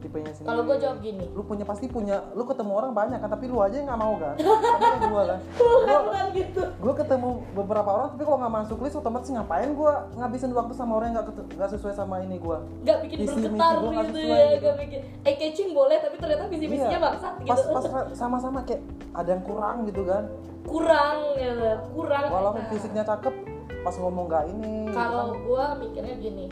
[0.00, 0.48] tipenya sendiri.
[0.52, 1.24] Kalau gue jawab gini.
[1.32, 4.14] Lu punya pasti punya lu ketemu orang banyak kan tapi lu aja yang nggak mau
[4.16, 4.34] kan?
[4.40, 5.38] Sama kayak gua kan.
[5.56, 6.62] Gua, bukan gitu.
[6.80, 10.92] gua ketemu beberapa orang tapi kalau nggak masuk list otomatis ngapain gua ngabisin waktu sama
[10.96, 12.60] orang yang nggak sesuai sama ini gua?
[12.84, 14.68] Nggak bikin misi bergetar gua nggak gitu sesuai ya gitu.
[14.80, 17.00] bikin eh catching boleh tapi ternyata visi misinya Iya.
[17.00, 18.80] bangsat pas gitu pas sama-sama kayak
[19.12, 20.24] ada yang kurang gitu kan.
[20.64, 22.24] Kurang gitu kurang.
[22.28, 22.70] Walaupun Nah.
[22.72, 23.34] fisiknya cakep
[23.80, 25.40] pas ngomong nggak ini gitu kalau kan.
[25.40, 26.46] gue mikirnya gini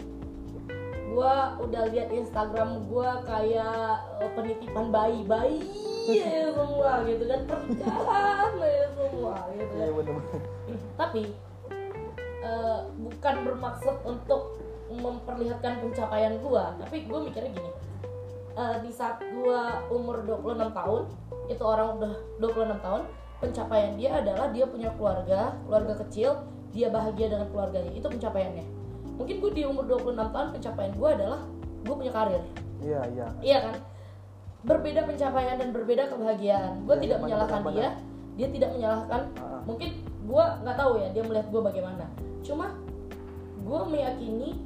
[1.12, 1.35] gue
[1.68, 3.88] udah lihat Instagram gue kayak
[4.25, 5.61] eh, penitipan bayi-bayi
[6.09, 9.75] ya semua gitu kan pernikahan ya semua gitu.
[9.77, 10.40] Iya kan bener-bener
[10.96, 11.22] tapi
[12.42, 14.42] eh, bukan bermaksud untuk
[14.92, 17.70] memperlihatkan pencapaian gue tapi gue mikirnya gini.
[18.53, 19.61] Eh, di saat gue
[19.92, 21.03] umur 26 tahun
[21.48, 23.03] itu orang udah 26 tahun
[23.40, 26.40] pencapaian dia adalah dia punya keluarga keluarga kecil
[26.72, 27.92] dia bahagia dengan keluarganya.
[27.92, 28.82] Itu pencapaiannya
[29.22, 31.40] mungkin gue di umur 26 tahun pencapaian gue adalah
[31.87, 32.42] gue punya karir.
[32.82, 33.26] Iya iya.
[33.38, 33.74] Iya kan?
[34.66, 36.82] Berbeda pencapaian dan berbeda kebahagiaan.
[36.82, 37.90] Gue Iya, tidak iya, menyalahkan dia
[38.32, 39.22] dia tidak menyalahkan.
[39.38, 39.61] Ah.
[39.62, 42.04] mungkin gue nggak tahu ya dia melihat gue bagaimana.
[42.42, 42.74] Cuma
[43.62, 44.58] gue meyakini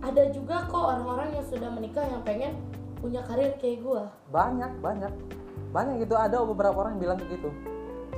[0.00, 2.56] ada juga kok orang-orang yang sudah menikah yang pengen
[2.96, 4.02] punya karir kayak gue
[4.32, 5.12] banyak banyak.
[5.68, 6.16] Banyak gitu.
[6.16, 7.52] Ada beberapa orang yang bilang kayak gitu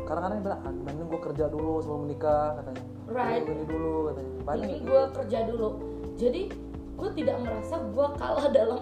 [0.04, 2.82] kadang-kadang yang bilang ah, mending gue kerja dulu sebelum menikah katanya.
[3.08, 3.42] Right.
[3.44, 4.32] Dulu ini dulu katanya.
[4.44, 4.88] Banyak mending gitu.
[4.88, 5.68] gue kerja dulu.
[6.14, 6.42] Jadi
[6.94, 8.80] gue tidak merasa gue kalah dalam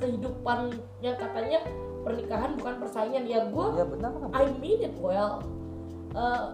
[0.00, 0.58] kehidupan
[1.00, 1.58] yang katanya
[2.02, 3.24] pernikahan bukan persaingan.
[3.26, 5.40] Ya gue Iya benar kan I mean it well.
[6.14, 6.46] Eh,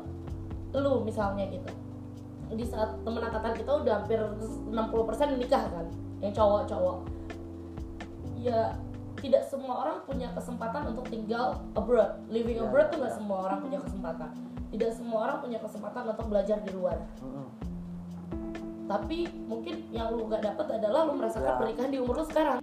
[0.76, 1.70] lu misalnya gitu.
[2.52, 4.20] Di saat temen angkatan kita udah hampir
[4.70, 5.86] 60% nikah kan
[6.20, 6.98] yang cowok-cowok.
[8.36, 8.76] Ya
[9.26, 13.18] tidak semua orang punya kesempatan untuk tinggal abroad living Ya, abroad tuh nggak ya.
[13.18, 14.30] semua orang punya kesempatan
[14.70, 17.46] tidak semua orang punya kesempatan untuk belajar di luar Mm-mm.
[18.86, 21.58] tapi mungkin yang lu gak dapet adalah lu merasakan Ya.
[21.58, 22.62] pernikahan di umur lu sekarang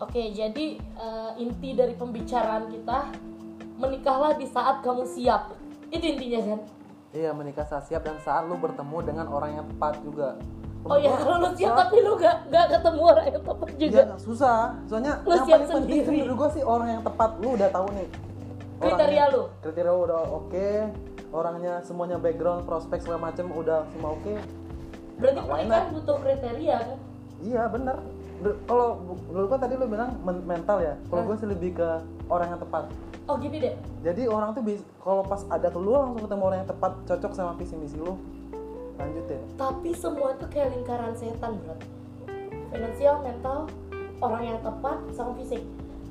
[0.00, 3.12] Oke, jadi eh, inti dari pembicaraan kita
[3.76, 5.52] menikahlah di saat kamu siap.
[5.92, 6.60] Itu intinya kan?
[7.10, 10.38] Iya menikah saat siap dan saat lu bertemu dengan orang yang tepat juga.
[10.80, 14.00] Oh ya, kalau lu siap tapi lu gak, gak ketemu orang yang tepat juga.
[14.00, 14.60] Iya susah.
[14.88, 16.18] Soalnya Lu yang siap paling penting sendiri.
[16.24, 17.30] menurut gue sih orang yang tepat.
[17.36, 18.08] Lu udah tahu nih.
[18.80, 19.42] Kriteria lu.
[19.60, 20.68] kriteria lu udah oke.
[21.30, 24.34] Orangnya semuanya background prospek segala macem udah semua oke.
[25.20, 25.94] Berarti Why pernikahan not?
[25.94, 26.98] butuh kriteria kan?
[27.40, 27.96] iya bener.
[28.40, 28.88] Ber- kalau
[29.28, 30.96] menurut gua tadi lu bilang men- mental ya.
[31.12, 31.88] Kalau gue sih lebih ke
[32.26, 32.88] orang yang tepat
[33.30, 34.66] Oh gini deh, jadi orang tuh
[34.98, 38.18] kalau pas ada lu langsung ketemu orang yang tepat cocok sama visi misi lu.
[38.98, 41.78] Lanjut ya tapi semua itu kayak lingkaran setan bro.
[42.74, 43.70] Finansial mental
[44.18, 45.62] orang yang tepat sama fisik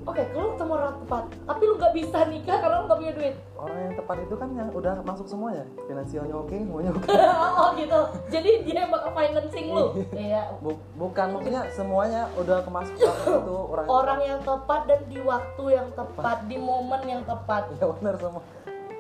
[0.08, 3.14] oke kalau lu ketemu orang tepat tapi lu nggak bisa nikah karena lu nggak punya
[3.16, 3.36] duit.
[3.60, 7.08] Orang yang tepat itu kan yang udah masuk semuanya finansialnya oke semuanya oke.
[7.60, 8.00] Oh gitu.
[8.32, 9.86] Jadi dia yang bakal financing lu?
[10.16, 10.44] Iya.
[10.64, 15.64] Bu- bukan maksudnya semuanya udah kemasuk itu orang yang orang yang tepat dan di waktu
[15.76, 17.68] yang tepat di momen yang tepat.
[17.76, 18.44] Ya benar semua.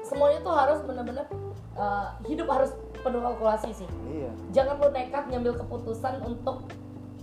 [0.03, 1.25] Semuanya tuh harus benar-benar
[1.77, 3.89] uh, hidup harus penuh kalkulasi sih.
[4.11, 4.31] Iya.
[4.51, 6.67] Jangan lu nekat ngambil keputusan untuk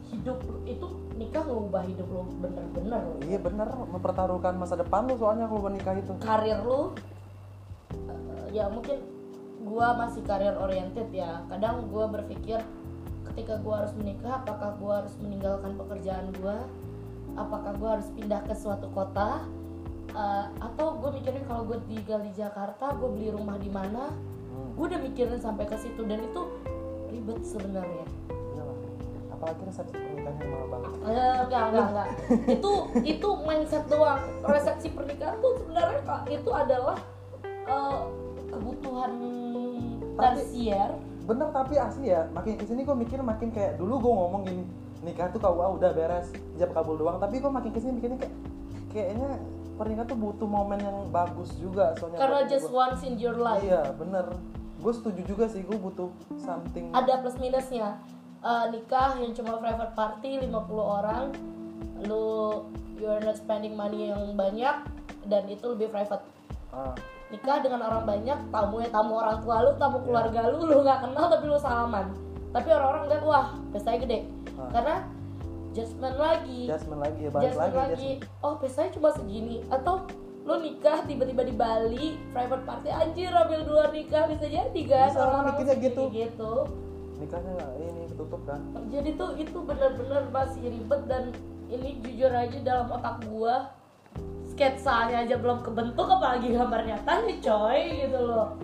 [0.08, 0.86] hidup itu
[1.16, 3.18] nikah ngubah hidup lu bener-bener loh.
[3.24, 6.92] iya benar mempertaruhkan masa depan lu soalnya kalau menikah itu karir lu
[7.92, 9.00] eh, ya mungkin
[9.64, 12.60] gua masih karir oriented ya kadang gua berpikir
[13.32, 16.62] ketika gua harus menikah apakah gua harus meninggalkan pekerjaan gua
[17.34, 19.44] apakah gua harus pindah ke suatu kota
[20.16, 24.72] Eh, atau gue mikirin kalau gue tinggal di Jakarta gue beli rumah di mana hmm.
[24.72, 26.40] gue udah mikirin sampai ke situ dan itu
[27.12, 28.06] ribet sebenarnya.
[29.36, 32.08] Apalagi resepsi pernikahan yang mahal banget Eh, enggak enggak enggak
[32.50, 32.72] itu
[33.04, 34.20] itu mindset doang.
[34.42, 36.96] Resepsi pernikahan tuh sebenarnya itu adalah
[37.44, 37.98] eh,
[38.48, 39.12] kebutuhan
[40.16, 40.90] tersier.
[41.26, 44.62] bener tapi asli ya makin ke sini gue mikir makin kayak dulu gue ngomong gini
[45.02, 47.18] nikah tuh KUA udah beres jab kabul doang.
[47.18, 48.34] Tapi gue makin ke sini mikirnya kayak
[48.90, 49.30] kayaknya
[49.76, 52.88] pernikahan tuh butuh momen yang bagus juga soalnya karena just gua.
[52.88, 53.60] once in your life.
[53.60, 54.32] Iya bener.
[54.76, 57.98] Gue setuju juga sih gue butuh something ada plus minusnya
[58.46, 61.34] Eh, nikah yang cuma private party 50 orang.
[62.06, 62.62] Lu
[62.94, 64.86] you're not spending money yang banyak
[65.26, 66.22] dan itu lebih private.
[66.70, 66.94] Ah,
[67.34, 71.10] nikah dengan orang banyak tamu ya tamu orang tua lu tamu keluarga lu lu nggak
[71.10, 72.06] kenal tapi lu salaman.
[72.54, 74.18] Tapi orang-orang lihat wah pestanya gede.
[74.54, 74.70] Ah.
[74.70, 74.94] karena
[75.74, 76.60] judgement lagi.
[76.70, 78.12] Jasmine lagi ya balik judgement lagi, lagi.
[78.46, 79.66] oh pestanya cuma segini.
[79.74, 80.06] Atau
[80.46, 85.20] lu nikah tiba-tiba di Bali private party anjir ambil dua nikah bisa jadi kan Bisa,
[85.26, 86.02] orang mikirnya segini gitu.
[86.14, 86.52] gitu.
[87.18, 88.60] Nikahnya ini ketutup kan?
[88.88, 91.36] Jadi tuh itu bener-bener masih ribet dan
[91.68, 93.68] ini jujur aja dalam otak gua
[94.56, 98.56] sketsanya aja belum kebentuk apalagi gambar nyatanya coy gitu loh.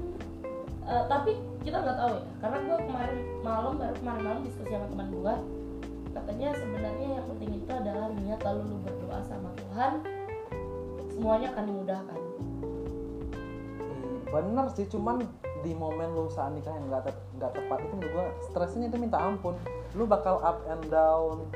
[0.89, 4.87] Eh, tapi kita nggak tahu ya karena gua kemarin malam baru kemarin malam diskusi sama
[4.91, 5.35] teman gua
[6.13, 9.93] katanya sebenarnya yang penting itu adalah niat lalu lu berdoa sama Tuhan
[11.15, 12.19] semuanya akan dimudahkan
[13.79, 15.25] Ih, bener sih cuman
[15.63, 18.99] di momen lu saat nikah yang nggak te- nggak tepat itu menurut gua stresnya itu
[18.99, 19.55] minta ampun.
[19.93, 21.47] Lu bakal up and down.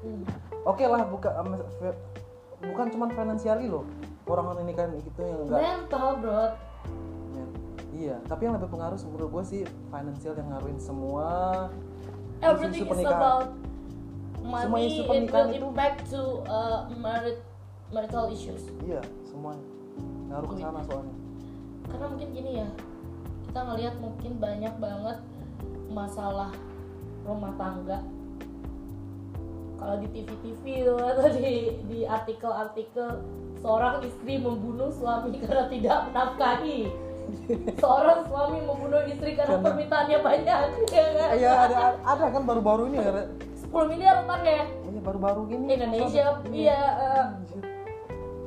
[0.00, 0.24] Hmm.
[0.64, 1.28] oke lah buka
[1.76, 2.00] fe-
[2.58, 3.84] bukan cuman financially loh
[4.24, 6.44] orang-orang nikah gitu yang enggak mental bro.
[7.90, 11.28] Iya tapi yang lebih pengaruh menurut gue sih financial yang ngaruhin semua
[12.40, 13.20] everything isu-isu is pernikahan.
[13.20, 13.46] about
[14.40, 17.44] Semua money isu it pernikahan will itu- impact to uh, marit-
[17.92, 18.62] marital issues.
[18.80, 19.66] Iya semuanya.
[20.32, 21.14] Ngaruh ke sana soalnya.
[21.82, 22.68] karena mungkin gini ya
[23.50, 25.18] kita ngelihat mungkin banyak banget
[25.90, 26.54] masalah
[27.26, 27.98] rumah tangga.
[29.74, 33.26] Kalau di TV-TV atau di di artikel-artikel
[33.58, 36.94] seorang istri membunuh suami karena tidak menafkahi.
[37.82, 40.58] Seorang suami membunuh istri karena Karena- permintaannya banyak.
[40.94, 41.30] Ya kan?
[41.34, 43.26] iya ada ada kan baru-baru ini ya
[43.66, 44.62] 10 miliar utangnya.
[44.86, 45.74] Iya baru-baru gini.
[45.74, 47.26] Indonesia iya eh.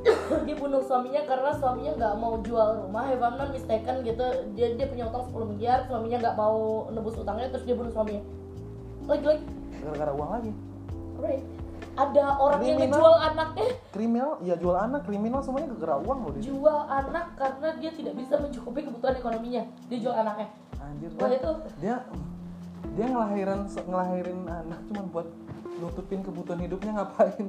[0.46, 4.24] dia bunuh suaminya karena suaminya nggak mau jual rumah if I'm not mistaken gitu.
[4.52, 8.22] Dia dia punya utang 10 miliar suaminya nggak mau nebus utangnya terus dia bunuh suaminya.
[9.08, 9.44] Lagi-lagi
[9.84, 10.52] gara-gara uang lagi.
[11.20, 11.44] Right
[11.94, 12.90] ada orang yang Kriminal.
[12.90, 13.68] ngejual anaknya.
[13.94, 16.42] Kriminal iya jual anak kriminal semuanya gara-gara uang loh dia.
[16.50, 19.62] Jual anak karena dia tidak bisa mencukupi kebutuhan ekonominya.
[19.86, 20.48] Dia jual anaknya.
[20.82, 21.10] Anjir.
[21.14, 21.96] Wah itu dia
[22.94, 25.26] dia ngelahirin ngelahirin anak cuma buat
[25.78, 27.46] nutupin kebutuhan hidupnya ngapain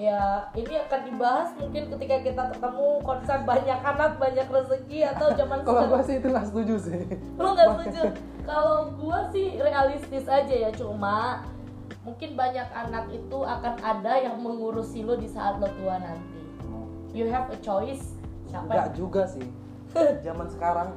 [0.00, 5.60] ya ini akan dibahas mungkin ketika kita ketemu konsep banyak anak banyak rezeki atau zaman
[5.68, 7.00] kalau gue sih itu nggak setuju sih.
[7.36, 8.02] Lu nggak setuju?
[8.48, 11.44] Kalau gua sih realistis aja ya cuma
[12.00, 16.40] mungkin banyak anak itu akan ada yang mengurusi lo di saat lo tua nanti.
[17.12, 18.16] You have a choice.
[18.48, 19.44] Siapa nggak yang- juga sih.
[20.26, 20.96] Zaman sekarang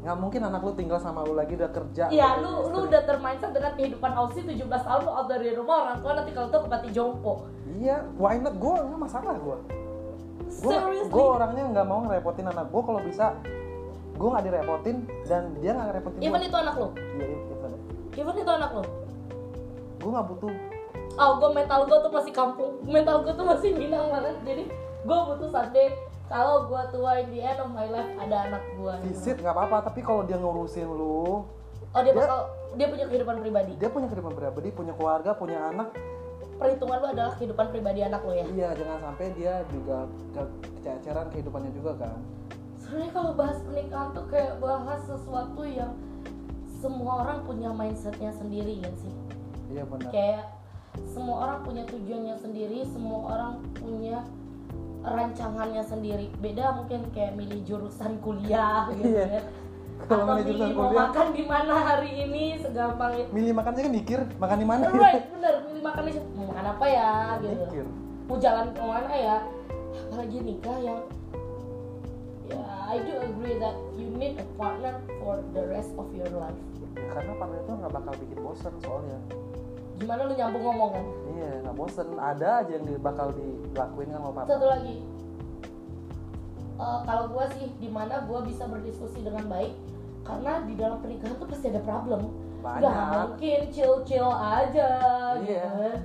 [0.00, 2.72] nggak mungkin anak lu tinggal sama lu lagi udah kerja Ya, udah lu istri.
[2.72, 6.30] lu udah termindset dengan kehidupan Aussie 17 tahun lu out dari rumah orang tua nanti
[6.30, 7.44] kalau tuh kebati jompo.
[7.70, 9.56] iya why not gue nggak masalah gue
[11.06, 13.36] gue orangnya nggak mau ngerepotin anak gue kalau bisa
[14.12, 16.88] gue nggak direpotin dan dia nggak ngerepotin Even gue itu anak lu.
[17.14, 17.72] iya even
[18.12, 18.82] Even itu anak lu.
[19.96, 20.52] gue nggak butuh
[21.12, 22.80] Oh, gue mental gue tuh masih kampung.
[22.82, 24.40] Mental gue tuh masih minang banget.
[24.40, 24.62] Jadi
[25.02, 25.90] gue butuh someday
[26.30, 28.94] kalau gue tua in the end of my life ada anak gue.
[29.04, 31.42] visit nggak apa-apa tapi kalau dia ngurusin lu
[31.90, 32.40] Oh dia Dia- bakal
[32.72, 33.72] dia punya kehidupan pribadi.
[33.74, 35.90] dia punya kehidupan pribadi punya keluarga punya anak
[36.54, 38.46] Perhitungan lu adalah kehidupan pribadi anak lu ya.
[38.48, 42.16] iya jangan sampai dia juga ke- kececeran kehidupannya juga kan
[42.76, 45.92] Sebenarnya kalau bahas pernikahan tuh kayak bahas sesuatu yang
[46.76, 49.14] semua orang punya mindsetnya sendiri kan sih.
[49.68, 50.44] iya benar kayak
[51.06, 54.22] semua orang punya tujuannya sendiri semua orang punya
[55.02, 56.28] rancangannya sendiri.
[56.38, 59.24] Beda mungkin kayak milih jurusan kuliah gitu Iya.
[59.26, 59.42] ya.
[60.00, 61.00] Kalau atau milih jurusan milih mau kuliah.
[61.04, 64.82] makan di mana hari ini segampang itu milih makannya kan mikir makan di mana?
[64.88, 67.64] Right bener milih makan di mau makan apa ya gitu.
[67.64, 67.84] Mikir
[68.24, 69.36] mau jalan ke mana ya?
[70.06, 71.00] Apalagi nikah yang
[72.46, 76.58] ya I do agree that you need a partner for the rest of your life.
[76.96, 79.18] Karena partner itu nggak bakal bikin bosen soalnya.
[80.00, 80.92] Gimana lu nyambung ngomong?
[80.96, 81.06] Kan
[81.40, 84.96] iya nggak bosen ada aja yang di- bakal dilakuin kan sama partner satu lagi
[86.80, 89.76] Eh, kalau gue sih di mana gue bisa berdiskusi dengan baik
[90.20, 92.80] karena di dalam pernikahan tuh pasti ada problem Banyak.
[92.80, 94.88] Gak mungkin chill chill aja
[95.38, 95.64] gitu Iya.
[95.64, 95.96] kan.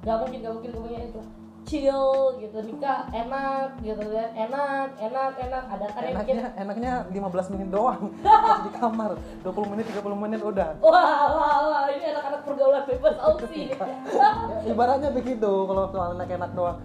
[0.00, 1.20] Gak mungkin gak mungkin mungkin itu
[1.68, 7.20] chill gitu nikah enak gitu kan enak enak enak ada kan yang bikin enaknya enaknya
[7.28, 8.00] 15 menit doang
[8.42, 9.10] masih di kamar
[9.44, 13.84] 20 menit 30 menit udah wah wah wah ini anak-anak pergaulan bebas Aussie ya,
[14.64, 16.80] ibaratnya begitu kalau soal enak-enak doang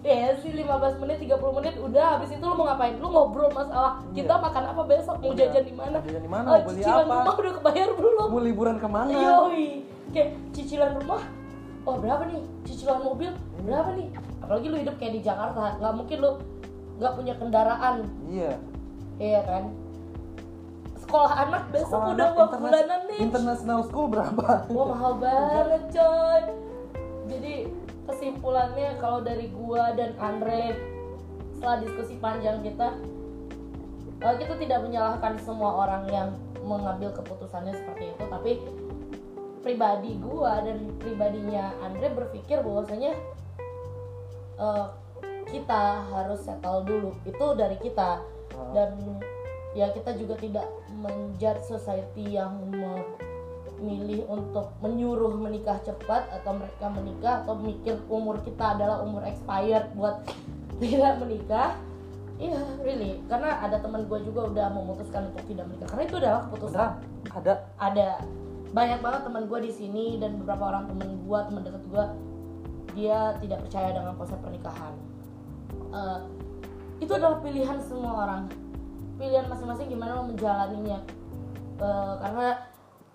[0.00, 0.64] Ya sih 15
[0.96, 2.96] menit 30 menit udah habis itu lu mau ngapain?
[2.96, 4.40] Lu ngobrol masalah kita Iya.
[4.40, 5.44] makan apa besok, mau Iya.
[5.44, 5.92] jajan di mana?
[5.92, 7.12] Mau jajan di mana, Oh, beli cicilan apa?
[7.20, 8.28] rumah udah kebayar belum?
[8.32, 9.84] mau liburan ke mana Yoi.
[10.08, 11.20] Kayak cicilan rumah
[11.88, 12.40] Oh berapa nih?
[12.68, 13.32] Cicilan mobil
[13.64, 14.08] berapa nih?
[14.44, 16.30] Apalagi lu hidup kayak di Jakarta nggak mungkin lu
[17.00, 17.96] nggak punya kendaraan
[18.28, 18.52] iya
[19.20, 19.64] Iya kan?
[21.00, 26.42] Sekolah anak besok Sekolah udah anak bulanan nih international school berapa Wah mahal banget coy
[27.28, 27.54] Jadi
[28.08, 30.76] kesimpulannya kalau dari gua dan Andre
[31.56, 32.96] Setelah diskusi panjang kita
[34.24, 36.28] eh, Kita tidak menyalahkan semua orang yang
[36.64, 38.52] mengambil keputusannya seperti itu Tapi
[39.60, 43.12] pribadi gua dan pribadinya Andre berpikir bahwasanya
[44.60, 44.86] eh,
[45.50, 47.10] kita harus settle dulu.
[47.24, 48.40] Itu dari kita.
[48.50, 48.74] Ah.
[48.74, 48.90] dan
[49.72, 50.66] ya kita juga tidak
[50.98, 58.74] menjudge society yang memilih untuk menyuruh menikah cepat atau mereka menikah atau mikir umur kita
[58.76, 60.26] adalah umur expired buat
[60.82, 61.78] tidak menikah.
[62.40, 63.20] Iya really.
[63.28, 65.88] Karena ada teman gue juga udah memutuskan untuk tidak menikah.
[65.92, 66.90] Karena itu adalah keputusan.
[67.36, 67.52] Ada?
[67.76, 68.08] Ada
[68.70, 72.04] banyak banget teman gue di sini dan beberapa orang teman gue teman dekat gue
[72.94, 74.94] dia tidak percaya dengan konsep pernikahan.
[75.94, 76.20] Eh,
[77.02, 78.42] itu adalah pilihan semua orang.
[79.18, 80.98] Pilihan masing-masing gimana lo menjalaninya.
[81.78, 82.48] Eh, karena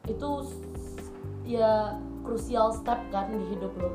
[0.07, 0.29] itu
[1.47, 3.91] ya krusial step kan di hidup lo.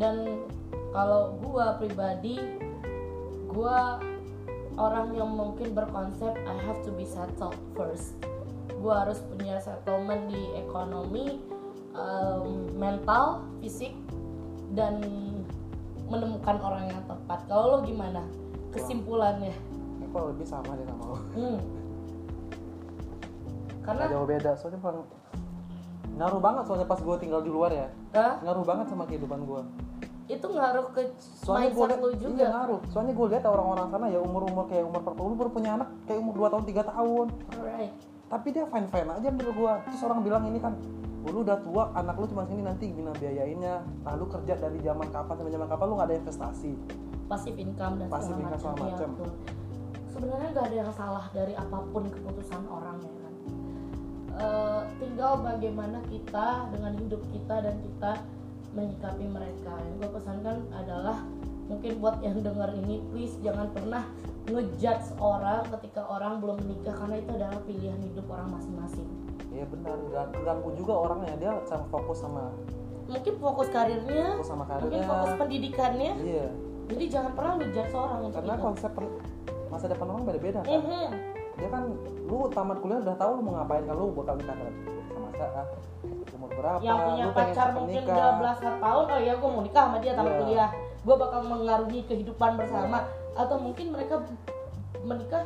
[0.00, 0.44] Dan
[0.92, 2.36] kalau gue pribadi
[3.48, 3.78] gue
[4.74, 8.18] orang yang mungkin berkonsep I have to be settled first
[8.84, 11.40] gue harus punya settlement di ekonomi
[11.96, 12.44] em,
[12.76, 13.96] mental fisik
[14.76, 15.00] dan
[16.12, 17.48] menemukan orang yang tepat.
[17.48, 18.20] Kalau lo gimana?
[18.76, 19.56] Kesimpulannya.
[20.04, 21.58] Ini kalau lebih sama deh sama lo hmm.
[23.84, 24.96] karena jauh beda soalnya bang
[26.14, 27.88] ngaruh banget soalnya pas gue tinggal di luar ya.
[28.12, 28.40] Hah?
[28.44, 29.62] ngaruh banget sama kehidupan gue
[30.24, 32.46] itu ngaruh ke soalnya gue mindset liat iya juga.
[32.48, 32.80] ngaruh.
[32.88, 36.18] Soalnya gue lihat orang-orang sana ya umur umur kayak umur 40 baru punya anak kayak
[36.20, 37.26] umur 2 tahun 3 tahun.
[37.60, 40.74] Alright tapi dia fine fine aja menurut gue terus orang bilang ini kan
[41.24, 44.78] "Oh, lu udah tua anak lu cuma sini nanti gimana biayainnya nah lu kerja dari
[44.80, 46.72] zaman kapan sampai zaman kapan lu nggak ada investasi
[47.26, 49.08] passive income dan segala income segala macam.
[49.16, 49.28] Iya.
[50.14, 53.34] Sebenarnya nggak ada yang salah dari apa pun keputusan orang ya kan.
[54.34, 58.12] Eh, tinggal bagaimana kita dengan hidup kita dan kita
[58.74, 59.72] menyikapi mereka.
[59.82, 61.18] Yang gue pesankan adalah
[61.66, 64.04] mungkin buat yang dengar ini please jangan pernah
[64.44, 69.08] ngejudge orang ketika orang belum menikah karena itu adalah pilihan hidup orang masing-masing.
[69.48, 69.96] iya benar
[70.36, 72.50] ganggu juga orangnya dia sama fokus sama
[73.04, 76.12] Mungkin fokus karirnya, fokus sama mungkin karirnya fokus pendidikannya.
[76.20, 76.46] iya
[76.84, 78.62] Jadi jangan pernah ngejudge orang karena itu.
[78.62, 78.92] konsep
[79.66, 81.08] masa depan orang beda-beda kan Mhm.
[81.54, 81.82] dia kan
[82.24, 84.56] lu tamat kuliah udah tahu lu mau ngapain kalau lu bakal nikah
[85.08, 85.62] sama siapa
[86.30, 89.96] umur berapa yang punya pacar mungkin udah belasan tahun oh ya gue mau nikah sama
[89.98, 90.40] dia tamat Iya.
[90.40, 92.98] kuliah gue bakal mengarungi kehidupan bersama
[93.34, 94.22] atau mungkin mereka
[95.04, 95.44] menikah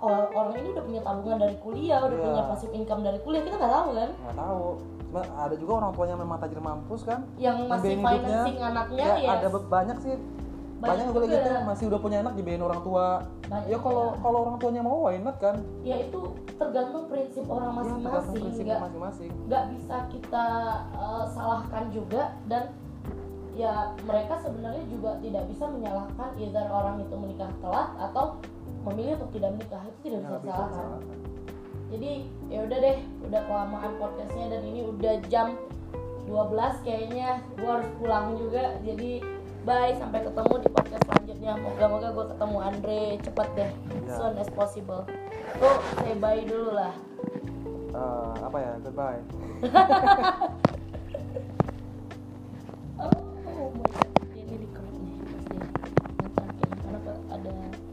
[0.00, 2.26] oh, orang ini udah punya tabungan dari kuliah udah Iya.
[2.26, 4.10] punya passive income dari kuliah kita nggak tahu kan?
[4.10, 4.66] Nggak tahu.
[5.10, 7.20] Cuma ada juga orang tuanya memang tajir mampus kan?
[7.34, 8.10] Yang masih hidupnya.
[8.14, 10.14] financing anaknya ya, ya ada banyak sih.
[10.80, 13.06] Banyak banyak juga gitu masih udah punya anak dibiayain orang tua.
[13.52, 15.60] Banyak ya kalau kalau orang tuanya mau why not kan?
[15.84, 16.20] Ya itu
[16.56, 18.32] tergantung prinsip orang ya tergantung masing-masing.
[18.40, 19.30] prinsipnya nggak masing-masing.
[19.44, 20.46] nggak bisa kita
[20.96, 22.72] uh, salahkan juga dan
[23.60, 28.40] ya mereka sebenarnya juga tidak bisa menyalahkan either orang itu menikah telat atau
[28.88, 31.28] memilih untuk tidak menikah itu tidak bisa disalahkan
[31.90, 35.58] jadi ya udah deh udah kelamaan podcastnya dan ini udah jam
[36.30, 38.78] 12 kayaknya gua harus pulang juga.
[38.86, 39.18] Jadi
[39.66, 41.58] bye sampai ketemu di podcast selanjutnya.
[41.58, 43.70] Moga-moga gue ketemu Andre cepet deh
[44.06, 44.14] Ya.
[44.14, 45.02] soon as possible.
[45.58, 46.94] Tuh say bye dulu lah.
[47.90, 48.72] Eh, apa ya?
[48.86, 49.18] Goodbye
[57.40, 57.89] ada